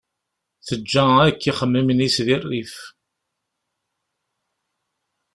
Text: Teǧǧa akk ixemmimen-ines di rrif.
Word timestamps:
Teǧǧa 0.67 1.05
akk 1.29 1.41
ixemmimen-ines 1.49 2.17
di 2.25 2.35
rrif. 2.43 2.75